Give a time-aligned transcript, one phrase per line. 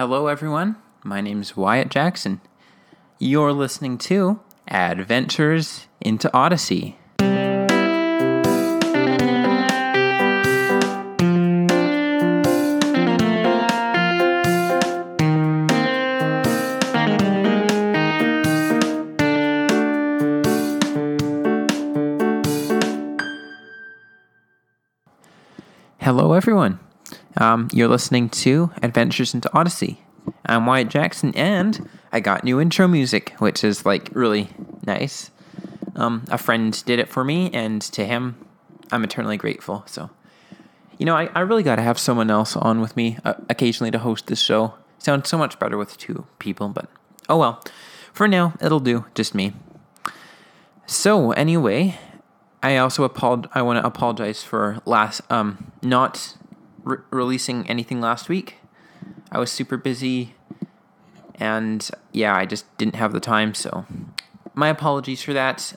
[0.00, 0.76] Hello, everyone.
[1.04, 2.40] My name is Wyatt Jackson.
[3.18, 6.96] You're listening to Adventures into Odyssey.
[25.98, 26.80] Hello, everyone.
[27.40, 30.02] Um, you're listening to Adventures into Odyssey.
[30.44, 34.50] I'm Wyatt Jackson, and I got new intro music, which is like really
[34.86, 35.30] nice.
[35.96, 38.36] Um, a friend did it for me, and to him,
[38.92, 39.84] I'm eternally grateful.
[39.86, 40.10] So,
[40.98, 43.90] you know, I, I really got to have someone else on with me uh, occasionally
[43.90, 44.74] to host this show.
[44.98, 46.90] Sounds so much better with two people, but
[47.30, 47.64] oh well.
[48.12, 49.54] For now, it'll do, just me.
[50.84, 51.98] So, anyway,
[52.62, 56.36] I also apolog- I want to apologize for last um not
[56.84, 58.56] re- releasing anything last week.
[59.32, 60.34] I was super busy
[61.40, 63.86] and yeah, I just didn't have the time, so
[64.54, 65.74] my apologies for that.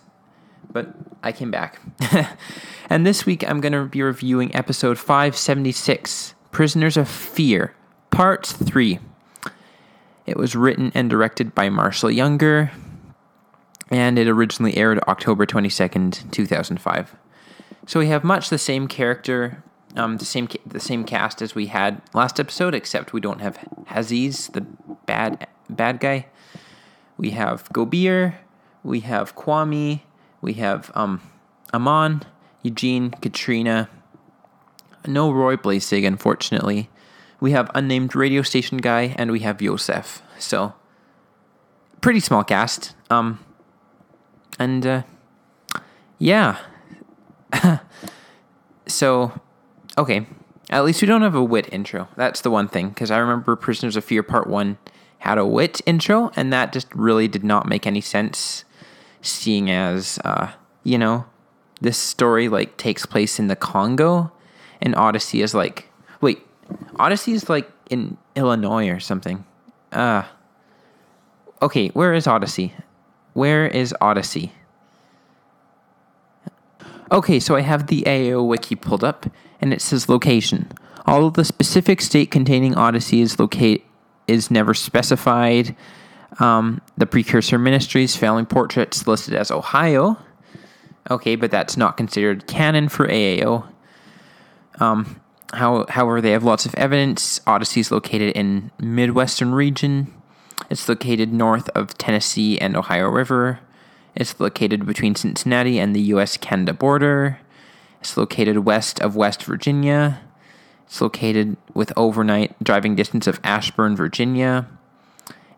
[0.69, 1.80] But I came back.
[2.89, 7.73] and this week I'm going to be reviewing episode 576, Prisoners of Fear,
[8.11, 8.99] part 3.
[10.25, 12.72] It was written and directed by Marshall Younger,
[13.89, 17.16] and it originally aired October 22nd, 2005.
[17.86, 19.64] So we have much the same character,
[19.95, 23.58] um, the same the same cast as we had last episode, except we don't have
[23.88, 24.61] Haziz, the
[25.05, 26.27] bad bad guy.
[27.17, 28.36] We have Gobir,
[28.83, 30.02] we have Kwame,
[30.41, 31.21] we have um,
[31.73, 32.23] Amon,
[32.64, 33.89] Eugene, Katrina.
[35.05, 36.89] No Roy Blasig, unfortunately.
[37.39, 40.21] We have unnamed radio station guy, and we have Yosef.
[40.39, 40.73] So
[42.03, 42.94] pretty small cast.
[43.09, 43.39] Um,
[44.59, 45.03] and uh,
[46.19, 46.58] yeah.
[48.88, 49.39] so,
[49.97, 50.25] okay.
[50.69, 52.08] At least we don't have a Whit intro.
[52.16, 54.77] That's the one thing, because I remember Prisoners of Fear Part 1
[55.19, 58.64] had a Whit intro, and that just really did not make any sense,
[59.21, 60.52] seeing as, uh,
[60.83, 61.25] you know,
[61.81, 64.31] this story, like, takes place in the Congo,
[64.81, 65.89] and Odyssey is like,
[66.21, 66.39] wait,
[66.98, 69.45] Odyssey is like in Illinois or something.
[69.92, 70.23] Uh,
[71.61, 72.73] okay, where is Odyssey?
[73.33, 74.52] Where is Odyssey?
[77.13, 79.27] Okay, so I have the AO wiki pulled up,
[79.61, 80.71] and it says location.
[81.05, 83.85] Although the specific state containing Odyssey is locate
[84.27, 85.75] is never specified,
[86.39, 90.17] um, the precursor ministries family portraits listed as Ohio.
[91.11, 93.67] Okay, but that's not considered canon for AAO.
[94.80, 95.21] Um,
[95.53, 97.41] how, however, they have lots of evidence.
[97.45, 100.11] Odyssey is located in Midwestern region.
[100.71, 103.59] It's located north of Tennessee and Ohio River.
[104.15, 106.37] It's located between Cincinnati and the U.S.
[106.37, 107.39] Canada border.
[107.99, 110.21] It's located west of West Virginia.
[110.85, 114.67] It's located with overnight driving distance of Ashburn, Virginia.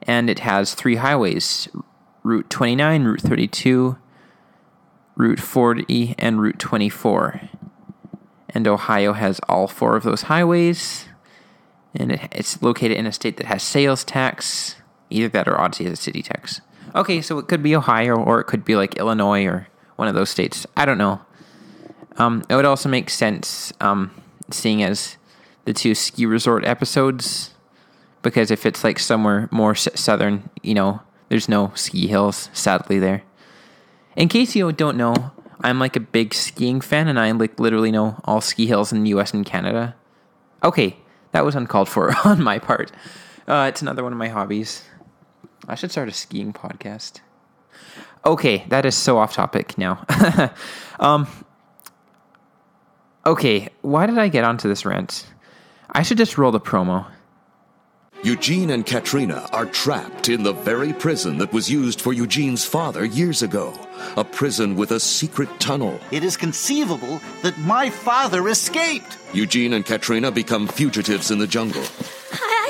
[0.03, 1.67] And it has three highways
[2.23, 3.97] Route 29, Route 32,
[5.15, 7.41] Route 40, and Route 24.
[8.49, 11.05] And Ohio has all four of those highways.
[11.93, 14.75] And it, it's located in a state that has sales tax.
[15.09, 16.61] Either that or Odyssey has a city tax.
[16.95, 19.67] Okay, so it could be Ohio or it could be like Illinois or
[19.97, 20.65] one of those states.
[20.77, 21.19] I don't know.
[22.17, 24.11] Um, it would also make sense, um,
[24.49, 25.17] seeing as
[25.65, 27.53] the two ski resort episodes,
[28.21, 33.23] because if it's like somewhere more southern, you know, there's no ski hills, sadly, there.
[34.15, 37.91] In case you don't know, I'm like a big skiing fan and I like literally
[37.91, 39.95] know all ski hills in the US and Canada.
[40.63, 40.97] Okay,
[41.33, 42.93] that was uncalled for on my part.
[43.45, 44.83] Uh, it's another one of my hobbies.
[45.67, 47.21] I should start a skiing podcast.
[48.25, 50.05] Okay, that is so off topic now.
[50.99, 51.27] um,
[53.25, 55.25] okay, why did I get onto this rant?
[55.89, 57.05] I should just roll the promo.
[58.23, 63.05] Eugene and Katrina are trapped in the very prison that was used for Eugene's father
[63.05, 63.71] years ago.
[64.17, 65.99] A prison with a secret tunnel.
[66.11, 69.19] It is conceivable that my father escaped.
[69.33, 71.83] Eugene and Katrina become fugitives in the jungle.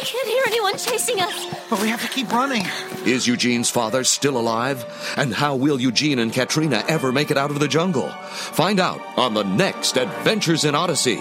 [0.06, 1.70] I, I can't hear anyone chasing us.
[1.70, 2.66] But we have to keep running.
[3.06, 4.86] Is Eugene's father still alive?
[5.18, 8.10] And how will Eugene and Katrina ever make it out of the jungle?
[8.10, 11.20] Find out on the next Adventures in Odyssey.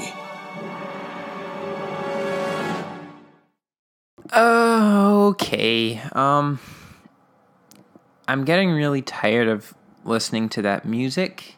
[4.33, 6.01] Okay.
[6.13, 6.59] Um
[8.27, 9.75] I'm getting really tired of
[10.05, 11.57] listening to that music.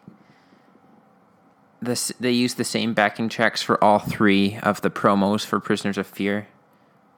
[1.80, 5.98] This they use the same backing tracks for all 3 of the promos for Prisoners
[5.98, 6.48] of Fear.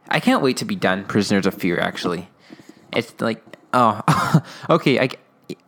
[0.08, 2.28] I can't wait to be done Prisoners of Fear actually.
[2.93, 5.08] It's like oh okay, I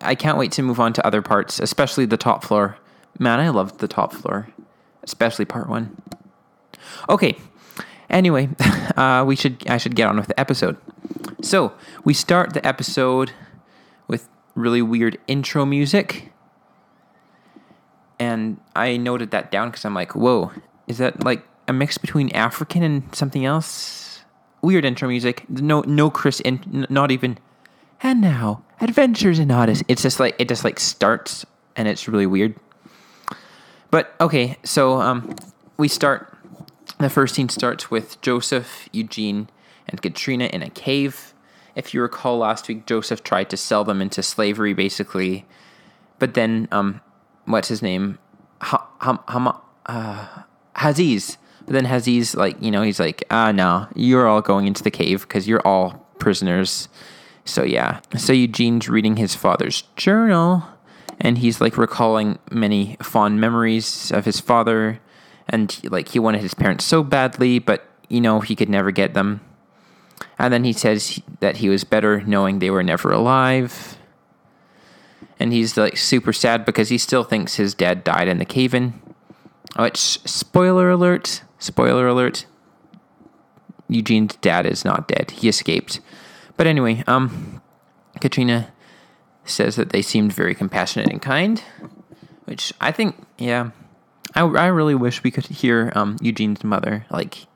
[0.01, 2.79] I can't wait to move on to other parts, especially the top floor.
[3.19, 4.49] Man, I loved the top floor,
[5.03, 5.97] especially part 1.
[7.09, 7.37] Okay.
[8.09, 8.49] Anyway,
[8.97, 10.77] uh, we should I should get on with the episode.
[11.43, 11.73] So
[12.05, 13.33] we start the episode
[14.09, 16.33] with really weird intro music,
[18.19, 20.51] and I noted that down because I'm like, whoa,
[20.89, 24.10] is that like a mix between African and something else?
[24.63, 25.49] Weird intro music.
[25.49, 27.39] No, no Chris, in, not even.
[28.03, 29.85] And now, Adventures in Odyssey.
[29.89, 31.45] It's just like it just like starts,
[31.77, 32.55] and it's really weird.
[33.91, 35.35] But okay, so um,
[35.77, 36.37] we start.
[36.99, 39.49] The first scene starts with Joseph, Eugene,
[39.89, 41.35] and Katrina in a cave.
[41.75, 45.47] If you recall last week, Joseph tried to sell them into slavery, basically.
[46.19, 47.01] But then, um,
[47.45, 48.19] what's his name?
[48.61, 50.43] Ha, ha, ha, uh,
[50.77, 51.39] Haziz.
[51.67, 54.91] But then Haziz, like, you know, he's like, ah, no, you're all going into the
[54.91, 56.89] cave because you're all prisoners.
[57.45, 58.01] So, yeah.
[58.17, 60.65] So Eugene's reading his father's journal
[61.21, 65.01] and he's like recalling many fond memories of his father.
[65.49, 69.15] And like, he wanted his parents so badly, but, you know, he could never get
[69.15, 69.41] them.
[70.39, 73.99] And then he says that he was better knowing they were never alive.
[75.39, 78.75] And he's like super sad because he still thinks his dad died in the cave
[78.75, 79.01] in.
[79.77, 82.47] Which, spoiler alert, spoiler alert,
[83.89, 85.31] Eugene's dad is not dead.
[85.31, 86.01] He escaped.
[86.57, 87.63] But anyway, um,
[88.21, 88.73] Katrina
[89.45, 91.63] says that they seemed very compassionate and kind,
[92.45, 93.71] which I think, yeah,
[94.35, 97.07] I, I really wish we could hear um, Eugene's mother.
[97.11, 97.47] Like,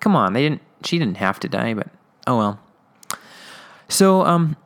[0.00, 0.62] come on, they didn't.
[0.82, 1.88] She didn't have to die, but
[2.26, 2.60] oh well.
[3.88, 4.56] So, um,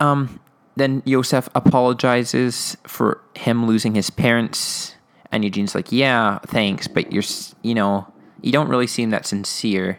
[0.00, 0.40] um,
[0.76, 4.95] then Yosef apologizes for him losing his parents,
[5.32, 7.22] and Eugene's like, "Yeah, thanks, but you're,
[7.62, 8.06] you know,
[8.42, 9.98] you don't really seem that sincere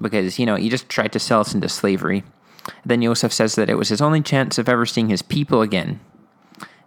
[0.00, 2.24] because you know you just tried to sell us into slavery."
[2.84, 6.00] Then Yosef says that it was his only chance of ever seeing his people again.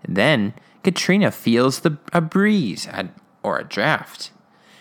[0.08, 0.54] Then
[0.84, 2.88] Katrina feels the a breeze
[3.44, 4.32] or a draft,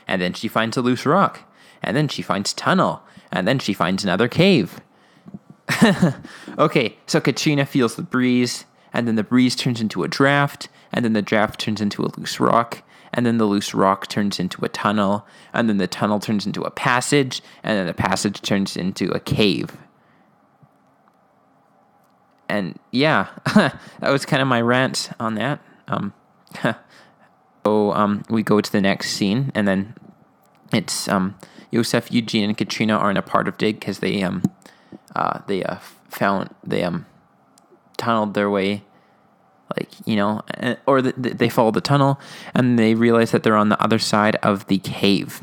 [0.07, 1.41] and then she finds a loose rock,
[1.83, 3.03] and then she finds tunnel,
[3.33, 4.81] and then she finds another cave.
[6.59, 11.05] okay, so Katrina feels the breeze, and then the breeze turns into a draft, and
[11.05, 12.83] then the draft turns into a loose rock,
[13.13, 16.63] and then the loose rock turns into a tunnel, and then the tunnel turns into
[16.63, 19.77] a passage, and then the passage turns into a cave.
[22.49, 25.61] And yeah, that was kind of my rant on that.
[25.89, 26.13] Um,
[27.65, 29.95] so um, we go to the next scene, and then
[30.73, 31.37] it's um,
[31.73, 34.43] Yosef, Eugene, and Katrina are in a part of Dig because they um,
[35.17, 37.07] uh, they uh, found they um,
[38.05, 38.85] tunneled their way,
[39.77, 40.43] like you know,
[40.87, 42.21] or the, they follow the tunnel,
[42.55, 45.41] and they realize that they're on the other side of the cave.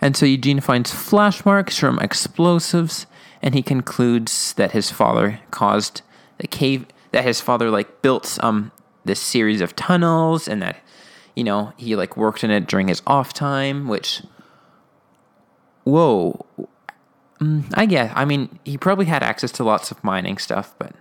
[0.00, 3.06] And so Eugene finds flash marks from explosives,
[3.40, 6.02] and he concludes that his father caused
[6.38, 8.72] the cave, that his father like built um
[9.04, 10.76] this series of tunnels, and that
[11.34, 14.22] you know he like worked in it during his off time, which
[15.84, 16.44] whoa,
[17.40, 18.12] mm, I guess.
[18.14, 20.94] I mean, he probably had access to lots of mining stuff, but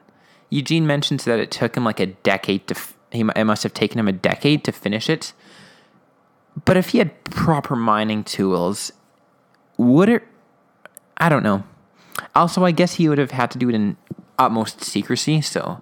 [0.50, 2.76] Eugene mentions that it took him like a decade to.
[2.76, 5.34] F- he it must have taken him a decade to finish it.
[6.66, 8.92] But if he had proper mining tools,
[9.78, 10.24] would it?
[11.18, 11.64] I don't know.
[12.36, 13.98] Also, I guess he would have had to do it in
[14.38, 15.42] utmost secrecy.
[15.42, 15.82] So,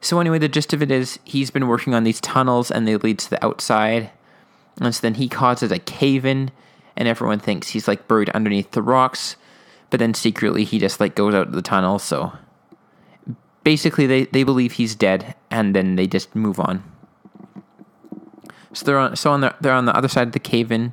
[0.00, 2.96] so anyway, the gist of it is he's been working on these tunnels, and they
[2.96, 4.10] lead to the outside.
[4.80, 6.50] And so then he causes a cave in
[6.96, 9.36] and everyone thinks he's like buried underneath the rocks,
[9.90, 11.98] but then secretly he just like goes out of the tunnel.
[11.98, 12.32] So
[13.64, 16.82] basically, they, they believe he's dead, and then they just move on.
[18.72, 20.92] So they're on so on the, they're on the other side of the cave in,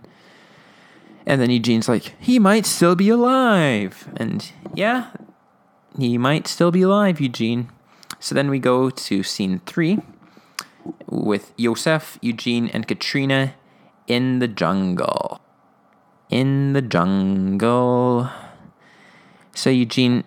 [1.26, 5.12] and then Eugene's like, he might still be alive, and yeah,
[5.98, 7.70] he might still be alive, Eugene.
[8.20, 10.00] So then we go to scene three
[11.10, 13.54] with Yosef, Eugene, and Katrina
[14.08, 15.42] in the jungle
[16.34, 18.28] in the jungle.
[19.54, 20.24] So Eugene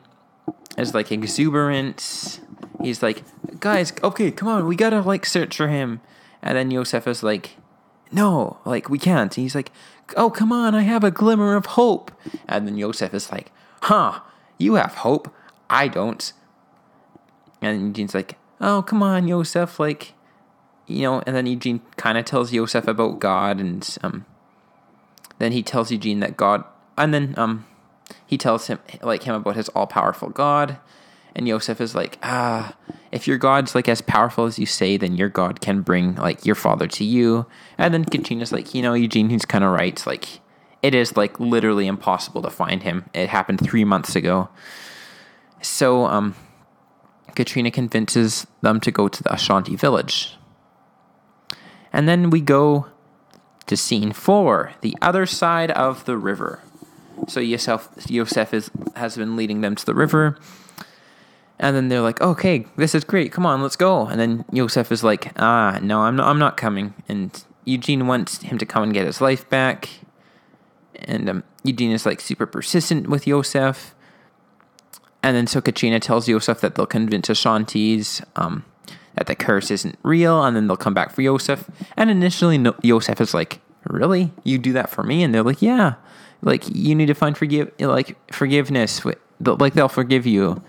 [0.78, 2.38] is like exuberant.
[2.80, 3.24] He's like,
[3.58, 6.00] guys, okay, come on, we gotta like search for him.
[6.42, 7.56] And then Yosef is like,
[8.12, 9.36] no, like we can't.
[9.36, 9.72] And he's like,
[10.16, 12.12] oh, come on, I have a glimmer of hope.
[12.46, 13.50] And then Yosef is like,
[13.82, 14.20] huh,
[14.58, 15.34] you have hope.
[15.68, 16.32] I don't.
[17.60, 20.12] And Eugene's like, oh, come on, Yosef, like,
[20.86, 24.24] you know, and then Eugene kind of tells Yosef about God and, um,
[25.38, 26.64] then he tells Eugene that God,
[26.96, 27.66] and then um,
[28.26, 30.78] he tells him like him about his all powerful God,
[31.36, 32.74] and Yosef is like, ah,
[33.12, 36.46] if your God's like as powerful as you say, then your God can bring like
[36.46, 37.44] your father to you.
[37.76, 40.02] And then Katrina's like, you know, Eugene, he's kind of right.
[40.06, 40.40] Like,
[40.82, 43.04] it is like literally impossible to find him.
[43.12, 44.48] It happened three months ago.
[45.60, 46.34] So, um,
[47.34, 50.38] Katrina convinces them to go to the Ashanti village.
[51.92, 52.86] And then we go
[53.66, 56.60] to scene four, the other side of the river.
[57.28, 60.38] So Yosef, Yosef is, has been leading them to the river.
[61.58, 63.32] And then they're like, okay, this is great.
[63.32, 64.06] Come on, let's go.
[64.06, 66.94] And then Yosef is like, ah, no, I'm not, I'm not coming.
[67.08, 69.88] And Eugene wants him to come and get his life back.
[70.94, 73.94] And um, Eugene is like super persistent with Yosef.
[75.22, 78.64] And then so Katrina tells Yosef that they'll convince Ashantis um,
[79.16, 80.44] that the curse isn't real.
[80.44, 81.68] And then they'll come back for Yosef.
[81.96, 84.32] And initially, no, Yosef is like, really?
[84.44, 85.22] You do that for me?
[85.22, 85.94] And they're like, yeah.
[86.42, 89.04] Like, you need to find forgive, like forgiveness.
[89.04, 90.62] Like, they'll forgive you.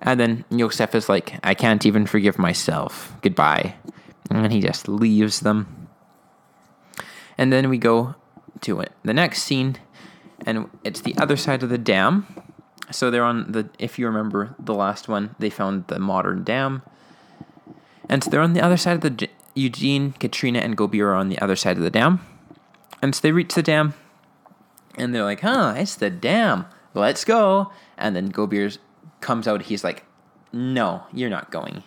[0.00, 3.14] And then Yosef is like, I can't even forgive myself.
[3.22, 3.76] Goodbye.
[4.30, 5.88] And he just leaves them.
[7.38, 8.14] And then we go
[8.62, 8.92] to it.
[9.04, 9.78] The next scene,
[10.46, 12.26] and it's the other side of the dam.
[12.90, 16.82] So they're on the, if you remember the last one, they found the modern dam.
[18.08, 21.28] And so they're on the other side of the, Eugene, Katrina, and Gobir are on
[21.28, 22.20] the other side of the dam.
[23.02, 23.94] And so they reach the dam,
[24.96, 26.66] and they're like, huh, it's the dam.
[26.94, 27.70] Let's go.
[27.98, 28.78] And then Gobir
[29.20, 29.62] comes out.
[29.62, 30.04] He's like,
[30.52, 31.82] no, you're not going.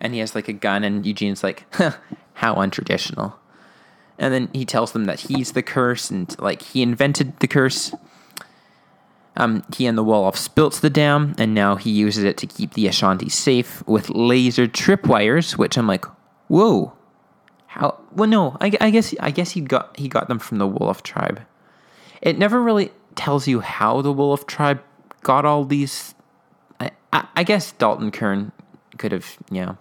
[0.00, 1.92] And he has like a gun, and Eugene's like, huh,
[2.34, 3.34] how untraditional.
[4.18, 7.94] And then he tells them that he's the curse and like he invented the curse.
[9.36, 12.74] Um, he and the Wolof built the dam, and now he uses it to keep
[12.74, 15.56] the Ashanti safe with laser tripwires.
[15.56, 16.06] Which I'm like,
[16.48, 16.92] whoa,
[17.66, 18.00] how?
[18.12, 21.02] Well, no, I, I guess I guess he got he got them from the Wolof
[21.02, 21.42] tribe.
[22.22, 24.82] It never really tells you how the Wolof tribe
[25.22, 26.14] got all these.
[26.80, 28.52] I, I, I guess Dalton Kern
[28.98, 29.74] could have, yeah.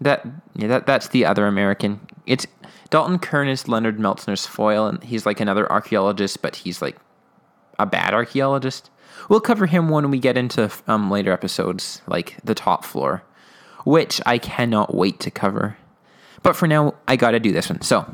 [0.00, 2.00] That yeah, that that's the other American.
[2.24, 2.46] It's
[2.90, 6.96] Dalton Kern is Leonard Meltzner's foil, and he's like another archaeologist, but he's like
[7.78, 8.90] a bad archaeologist.
[9.28, 13.22] We'll cover him when we get into um, later episodes, like the top floor,
[13.84, 15.76] which I cannot wait to cover.
[16.42, 17.82] But for now, I got to do this one.
[17.82, 18.06] So,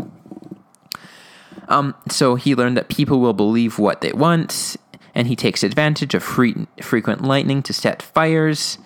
[1.69, 4.77] um, so he learned that people will believe what they want,
[5.15, 8.79] and he takes advantage of free, frequent lightning to set fires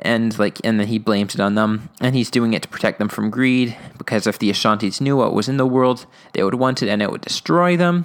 [0.00, 2.98] and like and then he blames it on them and he's doing it to protect
[2.98, 6.54] them from greed because if the ashantis knew what was in the world they would
[6.54, 8.04] want it and it would destroy them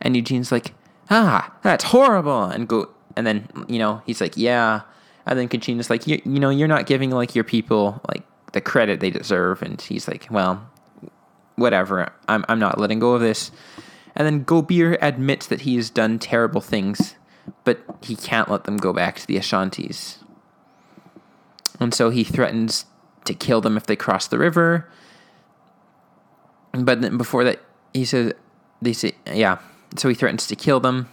[0.00, 0.74] and eugene's like
[1.10, 2.44] ah that's horrible.
[2.44, 4.82] And go and then you know he's like yeah.
[5.26, 8.60] And then katrina's like you, you know you're not giving like your people like the
[8.60, 9.62] credit they deserve.
[9.62, 10.68] And he's like well
[11.56, 12.12] whatever.
[12.28, 13.50] I'm, I'm not letting go of this.
[14.14, 17.14] And then gobir admits that he has done terrible things
[17.64, 20.18] but he can't let them go back to the ashantis.
[21.80, 22.86] And so he threatens
[23.24, 24.88] to kill them if they cross the river.
[26.72, 27.60] But then before that,
[27.92, 28.32] he says,
[28.82, 29.58] they say, yeah.
[29.96, 31.08] So he threatens to kill them,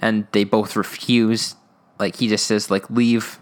[0.00, 1.56] and they both refuse.
[1.98, 3.38] Like he just says, like leave,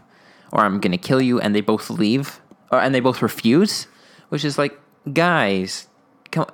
[0.53, 2.41] or I'm gonna kill you, and they both leave,
[2.71, 3.87] or and they both refuse,
[4.29, 4.79] which is like,
[5.13, 5.89] guys,
[6.31, 6.47] come,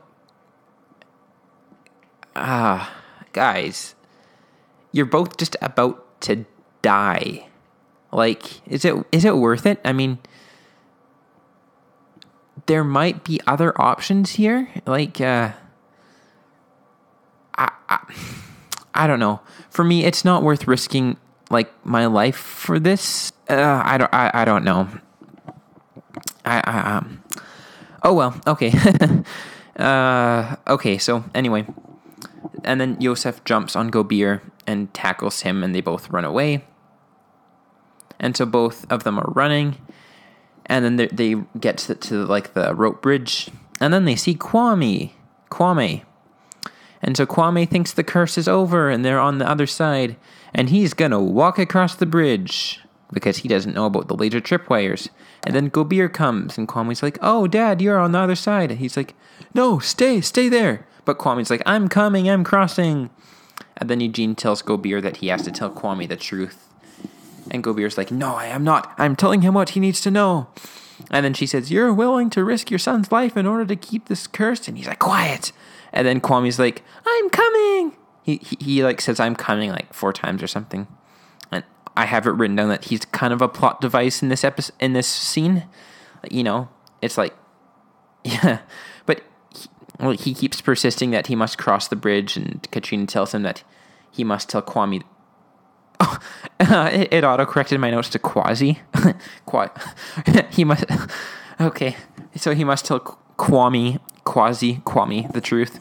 [2.36, 2.94] ah,
[3.32, 3.94] guys,
[4.92, 6.44] you're both just about to
[6.82, 7.48] die.
[8.12, 9.80] Like, is it is it worth it?
[9.84, 10.18] I mean,
[12.66, 14.68] there might be other options here.
[14.86, 15.52] Like, uh,
[17.56, 18.14] I, I,
[18.98, 19.40] I don't know.
[19.70, 21.16] For me, it's not worth risking
[21.50, 23.32] like my life for this.
[23.48, 24.12] Uh, I don't.
[24.12, 24.88] I, I don't know.
[26.44, 27.22] I, I um.
[28.02, 28.38] Oh well.
[28.46, 28.72] Okay.
[29.78, 30.56] uh.
[30.66, 30.98] Okay.
[30.98, 31.66] So anyway,
[32.64, 36.64] and then Yosef jumps on Gobir and tackles him, and they both run away
[38.20, 39.76] and so both of them are running,
[40.66, 43.50] and then they, get to, to like the rope bridge,
[43.80, 45.12] and then they see Kwame,
[45.50, 46.02] Kwame,
[47.02, 50.16] and so Kwame thinks the curse is over, and they're on the other side,
[50.54, 52.80] and he's gonna walk across the bridge
[53.12, 55.08] because he doesn't know about the laser tripwires.
[55.44, 58.80] And then Gobir comes, and Kwame's like, "Oh, Dad, you're on the other side." And
[58.80, 59.14] he's like,
[59.54, 63.10] "No, stay, stay there." But Kwame's like, "I'm coming, I'm crossing."
[63.76, 66.68] And then Eugene tells Gobir that he has to tell Kwame the truth
[67.50, 68.92] and Gobir's like, No, I am not.
[68.98, 70.48] I'm telling him what he needs to know.
[71.10, 74.06] And then she says, You're willing to risk your son's life in order to keep
[74.06, 74.68] this curse?
[74.68, 75.52] And he's like, Quiet.
[75.92, 77.96] And then Kwame's like, I'm coming.
[78.22, 80.86] He, he, he like says, I'm coming like four times or something.
[81.50, 81.64] And
[81.96, 84.74] I have it written down that he's kind of a plot device in this episode,
[84.80, 85.64] in this scene.
[86.30, 86.68] You know,
[87.00, 87.34] it's like,
[88.24, 88.60] yeah.
[89.06, 89.22] But
[89.56, 93.42] he, well, he keeps persisting that he must cross the bridge, and Katrina tells him
[93.42, 93.62] that
[94.10, 95.02] he must tell Kwame
[96.60, 98.80] it, auto corrected my notes to quasi.
[99.46, 99.70] Qua-
[100.50, 100.84] he must.
[101.60, 101.96] Okay,
[102.36, 103.00] so he must tell
[103.38, 105.80] Kwame, quasi Kwame, the truth.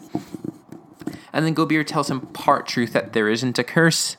[1.34, 4.18] And then Gobir tells him part truth that there isn't a curse.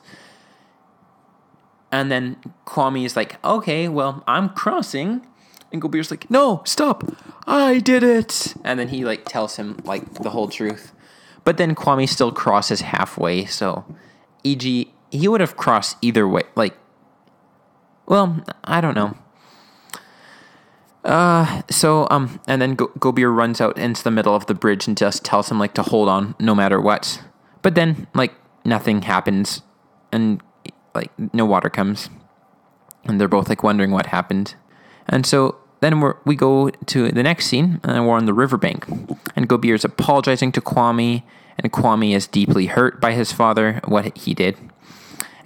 [1.91, 2.37] And then
[2.67, 5.27] Kwame is like, okay, well, I'm crossing.
[5.73, 7.05] And Gobir's like, no, stop.
[7.47, 8.55] I did it.
[8.65, 10.93] And then he like tells him like the whole truth.
[11.45, 13.47] But then Kwame still crosses halfway.
[13.47, 13.85] So,
[14.45, 16.43] e.g., he would have crossed either way.
[16.55, 16.77] Like,
[18.07, 19.17] well, I don't know.
[21.05, 24.87] Uh, so um, and then Go- Gobir runs out into the middle of the bridge
[24.87, 27.23] and just tells him like to hold on no matter what.
[27.63, 28.35] But then like
[28.65, 29.63] nothing happens,
[30.13, 30.43] and
[30.95, 32.11] like no water comes,
[33.05, 34.55] and they're both like wondering what happened.
[35.09, 38.87] And so then we we go to the next scene, and we're on the riverbank,
[39.35, 41.23] and Gobir is apologizing to Kwame,
[41.59, 44.57] and Kwame is deeply hurt by his father what he did,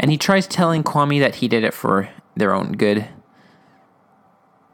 [0.03, 3.09] and he tries telling Kwame that he did it for their own good,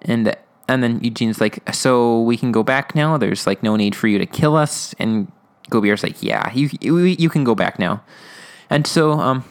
[0.02, 0.34] and
[0.66, 3.16] and then Eugene's like, so we can go back now.
[3.18, 4.94] There's like no need for you to kill us.
[4.98, 5.30] And
[5.70, 8.02] Gobir's like, yeah, you you, can go back now.
[8.68, 9.44] And so um,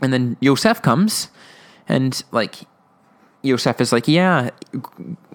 [0.00, 1.28] and then Yosef comes,
[1.88, 2.56] and like
[3.42, 4.50] Yosef is like, yeah,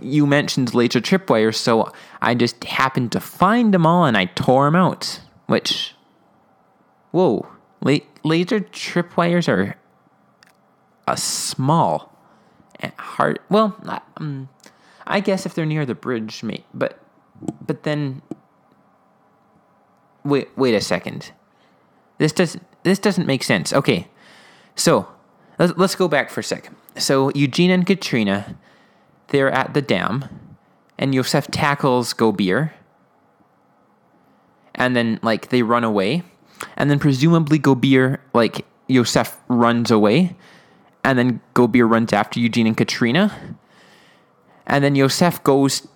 [0.01, 4.65] you mentioned laser tripwires, so I just happened to find them all and I tore
[4.65, 5.21] them out.
[5.45, 5.95] Which,
[7.11, 7.47] whoa,
[7.81, 9.75] la- laser tripwires are
[11.07, 12.13] a small
[12.79, 13.39] and hard.
[13.49, 13.75] Well,
[14.17, 14.49] um,
[15.05, 16.65] I guess if they're near the bridge, mate.
[16.73, 16.99] But
[17.65, 18.21] but then
[20.23, 21.31] wait wait a second.
[22.17, 23.73] This doesn't this doesn't make sense.
[23.73, 24.07] Okay,
[24.75, 25.07] so
[25.59, 26.69] let's let's go back for a sec.
[26.97, 28.57] So Eugene and Katrina,
[29.27, 30.25] they're at the dam,
[30.97, 32.71] and Yosef tackles Gobir,
[34.75, 36.23] and then like they run away,
[36.75, 40.35] and then presumably Gobir like Yosef runs away,
[41.03, 43.57] and then Gobir runs after Eugene and Katrina
[44.67, 45.87] and then Yosef goes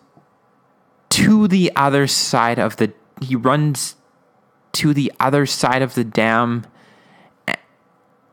[1.10, 2.94] to the other side of the.
[3.22, 3.96] He runs
[4.72, 6.66] to the other side of the dam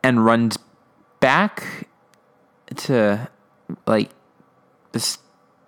[0.01, 0.57] and runs
[1.19, 1.87] back
[2.77, 3.29] to
[3.85, 4.09] like
[4.93, 5.17] the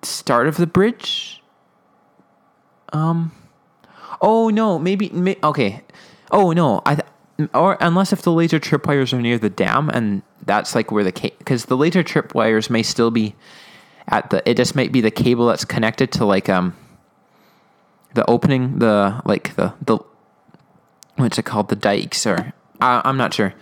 [0.02, 1.44] start of the bridge.
[2.94, 3.34] Um.
[4.22, 5.10] Oh no, maybe.
[5.10, 5.82] May, okay.
[6.32, 7.00] Oh no, I.
[7.56, 11.12] Or unless if the laser tripwires are near the dam, and that's like where the
[11.40, 13.36] because the laser tripwires may still be
[14.08, 16.76] at the it just might be the cable that's connected to like um
[18.14, 19.98] the opening the like the the
[21.16, 23.54] what's it called the dikes or I'm not sure.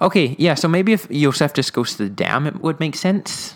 [0.00, 3.54] Okay, yeah, so maybe if Yosef just goes to the dam, it would make sense.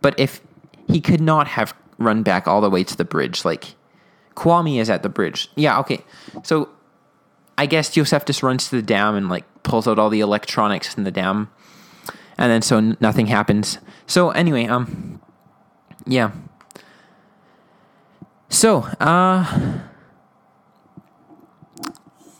[0.00, 0.40] But if
[0.88, 3.74] he could not have run back all the way to the bridge, like
[4.34, 5.50] Kwame is at the bridge.
[5.54, 6.02] Yeah, okay.
[6.42, 6.70] So
[7.58, 10.96] I guess Yosef just runs to the dam and like pulls out all the electronics
[10.96, 11.50] in the dam,
[12.38, 13.78] and then so nothing happens.
[14.06, 15.20] So anyway, um,
[16.06, 16.32] yeah.
[18.48, 19.80] So, uh,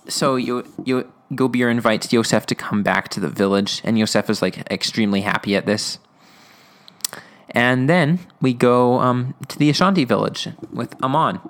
[0.09, 4.43] so you you Gobir invites Yosef to come back to the village, and Yosef is
[4.43, 5.99] like extremely happy at this.
[7.51, 11.41] And then we go um, to the Ashanti village with Amon,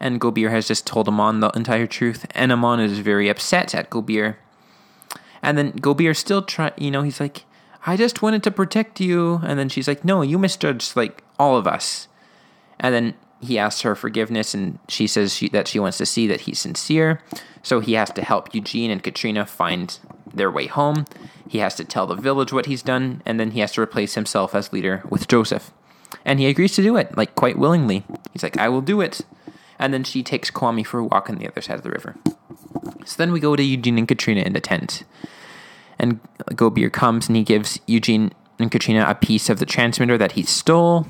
[0.00, 3.90] and Gobir has just told Amon the entire truth, and Amon is very upset at
[3.90, 4.36] Gobir.
[5.42, 7.44] And then Gobir still try, you know, he's like,
[7.86, 9.40] I just wanted to protect you.
[9.42, 12.08] And then she's like, No, you misjudged like all of us.
[12.78, 16.26] And then he asks her forgiveness, and she says she, that she wants to see
[16.26, 17.22] that he's sincere.
[17.62, 19.98] So he has to help Eugene and Katrina find
[20.32, 21.06] their way home.
[21.48, 24.14] He has to tell the village what he's done, and then he has to replace
[24.14, 25.72] himself as leader with Joseph.
[26.24, 28.04] And he agrees to do it, like quite willingly.
[28.32, 29.22] He's like, I will do it.
[29.80, 32.14] And then she takes Kwame for a walk on the other side of the river.
[33.04, 35.02] So then we go to Eugene and Katrina in the tent
[36.00, 36.18] and
[36.52, 40.42] Gobir comes and he gives Eugene and Katrina a piece of the transmitter that he
[40.42, 41.06] stole,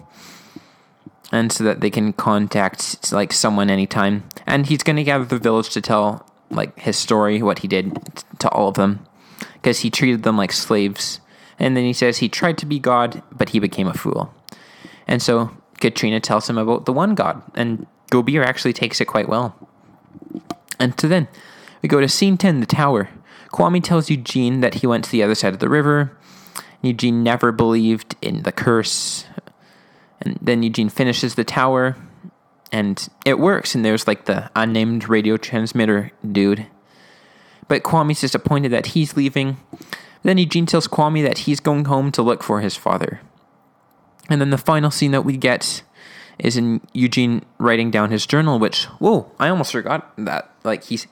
[1.33, 4.25] and so that they can contact like someone anytime.
[4.47, 7.97] And he's going to gather the village to tell like his story, what he did
[8.41, 9.07] to all of them,
[9.55, 11.21] because he treated them like slaves.
[11.59, 14.35] And then he says he tried to be God, but he became a fool.
[15.07, 19.29] And so Katrina tells him about the one God, and Gobir actually takes it quite
[19.29, 19.57] well.
[20.79, 21.29] And so then
[21.83, 23.09] we go to scene 10, the tower.
[23.53, 26.17] Kwame tells Eugene that he went to the other side of the river.
[26.83, 29.27] Eugene never believed in the curse.
[30.21, 31.97] And then Eugene finishes the tower,
[32.71, 33.75] and it works.
[33.75, 36.67] And there's like the unnamed radio transmitter dude.
[37.69, 39.59] But Kwame's disappointed that he's leaving.
[40.23, 43.21] Then Eugene tells Kwame that he's going home to look for his father.
[44.29, 45.83] And then the final scene that we get
[46.45, 50.53] is in Eugene writing down his journal, which, whoa, I almost forgot that.
[50.65, 51.07] Like, he's,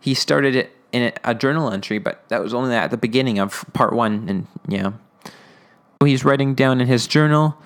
[0.00, 3.64] he started it in a journal entry, but that was only at the beginning of
[3.72, 4.28] part one.
[4.28, 4.92] And yeah,
[5.24, 7.56] so he's writing down in his journal,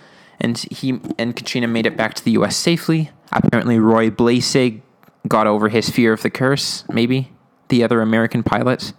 [0.41, 2.57] and he and Katrina made it back to the U.S.
[2.57, 3.11] safely.
[3.33, 4.81] Apparently, Roy Blasig
[5.27, 6.85] got over his fear of the curse.
[6.89, 7.33] Maybe
[7.69, 8.95] the other American pilots.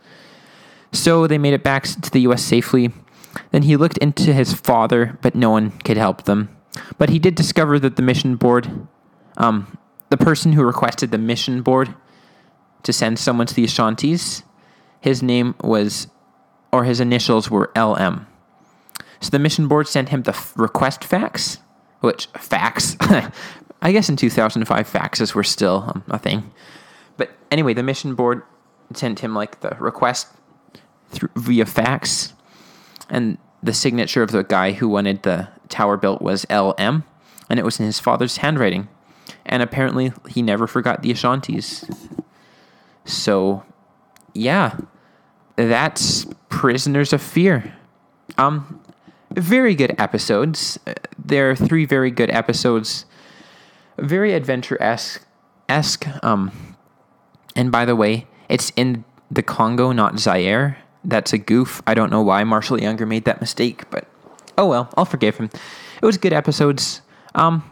[0.92, 2.44] So they made it back to the U.S.
[2.44, 2.92] safely.
[3.52, 6.56] Then he looked into his father, but no one could help them.
[6.98, 8.88] But he did discover that the mission board,
[9.38, 9.78] um,
[10.10, 11.94] the person who requested the mission board
[12.84, 14.44] to send someone to the Ashantis,
[15.02, 16.08] his name was,
[16.72, 18.28] or his initials were LM.
[19.22, 21.58] So the mission board sent him the f- request fax,
[22.00, 22.96] which fax,
[23.82, 26.52] I guess in 2005 faxes were still um, a thing.
[27.18, 28.44] But anyway, the mission board
[28.94, 30.28] sent him like the request
[31.36, 32.34] via fax,
[33.10, 37.04] and the signature of the guy who wanted the tower built was LM,
[37.50, 38.88] and it was in his father's handwriting.
[39.46, 41.90] And apparently, he never forgot the Ashantis.
[43.06, 43.64] So,
[44.34, 44.78] yeah,
[45.56, 47.74] that's Prisoners of Fear.
[48.38, 48.82] Um,
[49.32, 50.80] very good episodes.
[50.86, 53.06] Uh, There are three very good episodes.
[53.98, 55.26] Very adventure esque.
[56.24, 56.52] Um,
[57.56, 60.78] and by the way, it's in the Congo, not Zaire.
[61.04, 61.82] That's a goof.
[61.88, 64.06] I don't know why Marshall Younger made that mistake, but
[64.58, 65.50] oh well, I'll forgive him.
[66.02, 67.02] It was good episodes.
[67.36, 67.64] Um,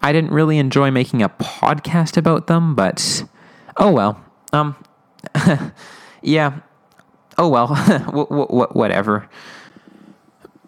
[0.00, 3.24] I didn't really enjoy making a podcast about them, but
[3.76, 4.22] oh well.
[4.52, 4.76] Um,
[6.22, 6.60] yeah.
[7.38, 7.68] Oh well.
[7.74, 9.28] wh- wh- wh- whatever.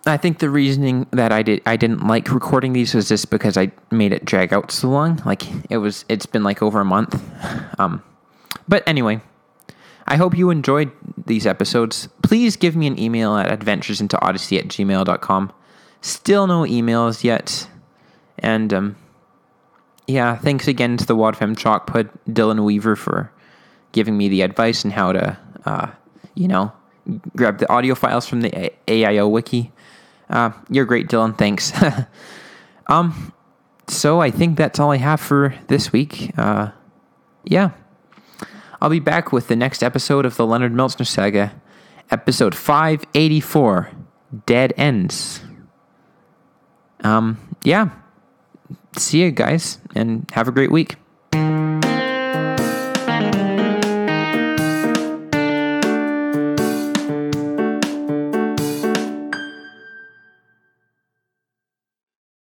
[0.09, 3.57] I think the reasoning that I did I didn't like recording these was just because
[3.57, 5.21] I made it drag out so long.
[5.27, 7.21] Like it was it's been like over a month.
[7.81, 8.03] Um
[8.69, 9.21] but anyway,
[10.07, 10.93] I hope you enjoyed
[11.27, 12.09] these episodes.
[12.23, 15.53] Please give me an email at adventuresinto.odyssey at gmail.com.
[16.01, 17.69] Still no emails yet.
[18.39, 18.97] And um
[20.07, 23.33] yeah, thanks again to the Wadfem Chalk Put Dylan Weaver for
[23.91, 25.91] giving me the advice on how to uh,
[26.35, 26.73] you know,
[27.35, 29.73] grab the audio files from the AIO wiki.
[30.31, 31.37] Uh, you're great, Dylan.
[31.37, 31.73] Thanks.
[32.87, 33.33] um,
[33.89, 36.33] so I think that's all I have for this week.
[36.37, 36.71] Uh,
[37.45, 37.71] yeah,
[38.81, 41.53] I'll be back with the next episode of the Leonard Meltzner saga,
[42.11, 43.91] episode 584,
[44.45, 45.41] Dead Ends.
[47.01, 47.91] Um, yeah.
[48.97, 50.97] See you guys and have a great week.